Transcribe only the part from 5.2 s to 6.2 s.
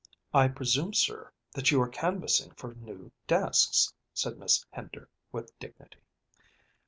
with dignity.